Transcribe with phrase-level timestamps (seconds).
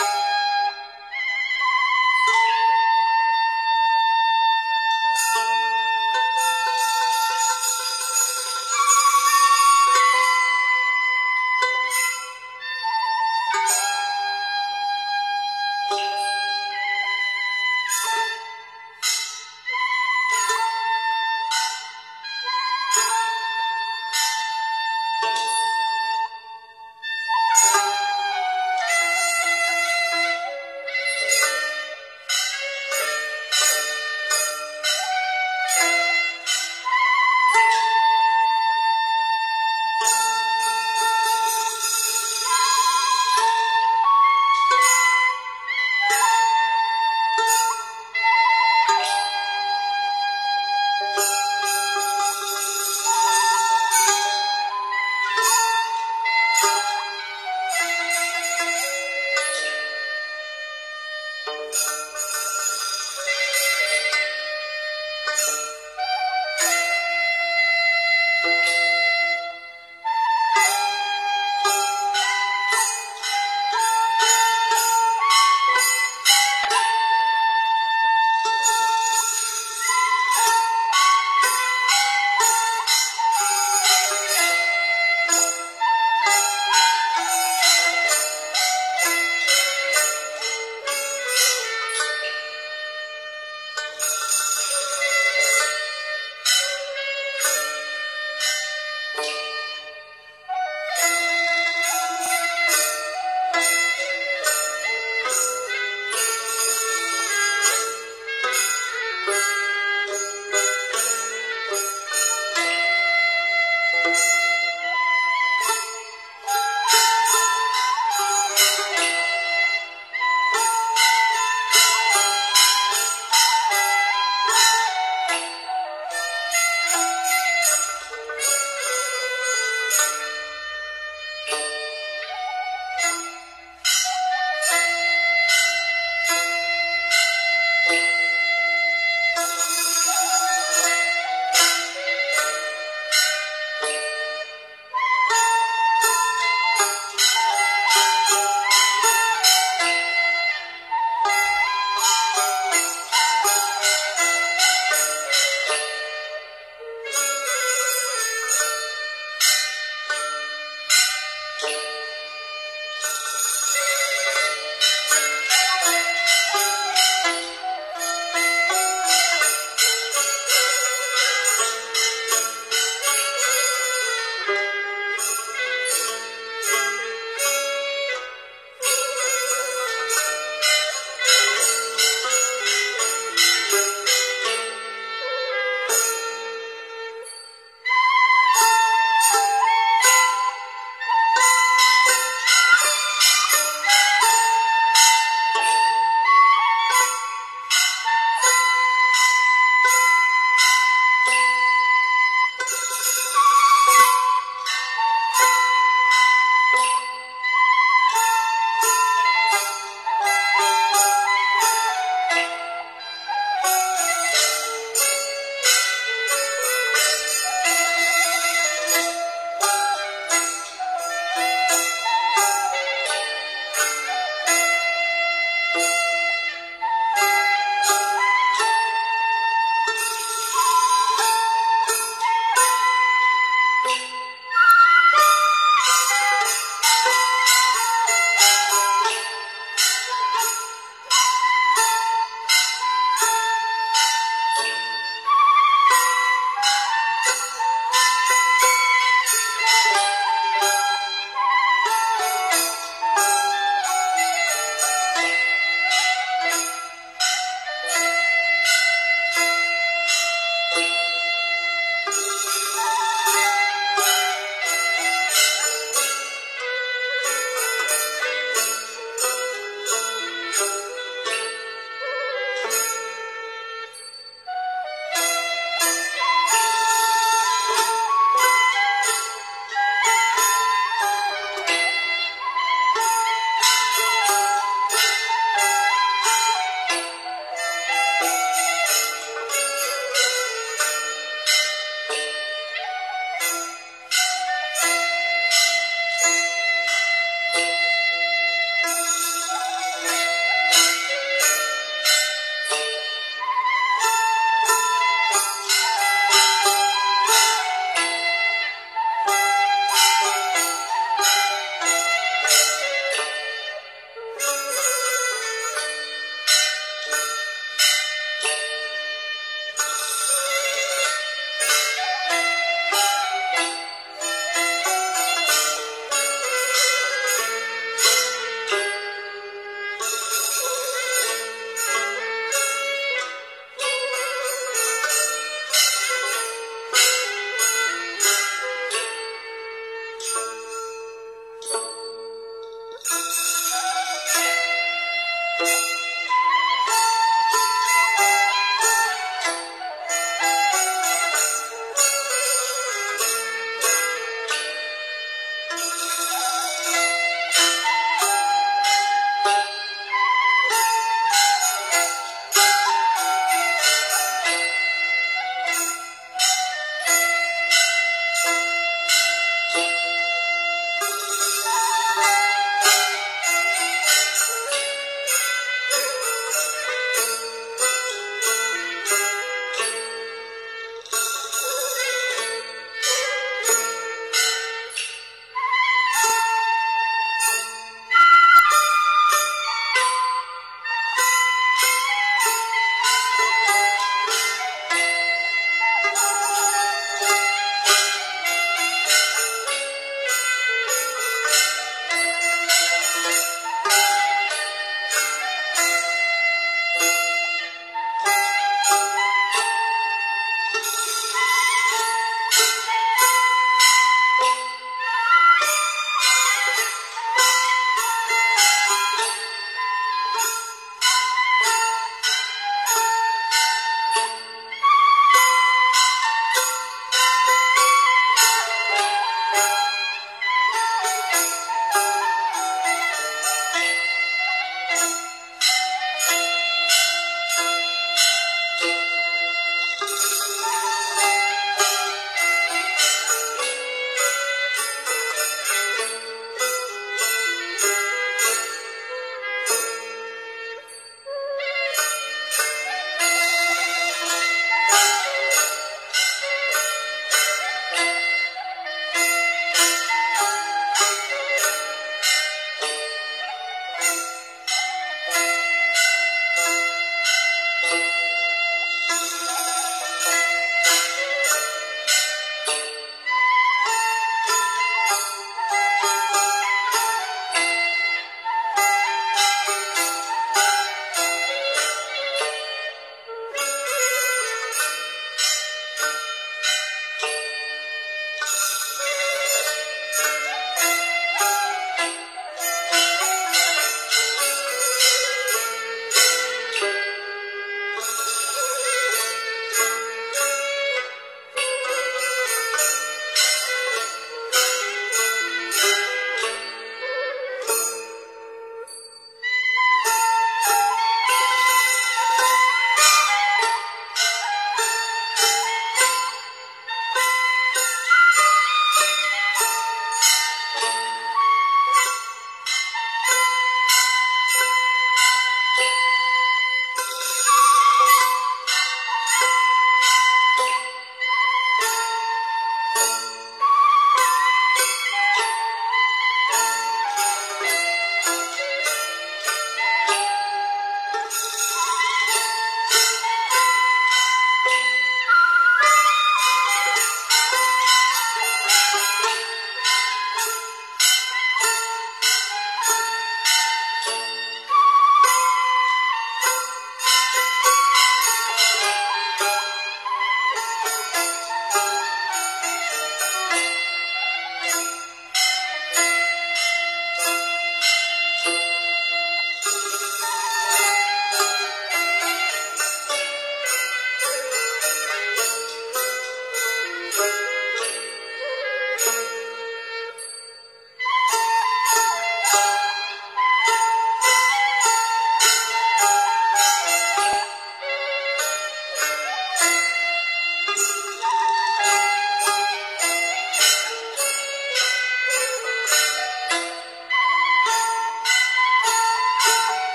[0.00, 0.20] you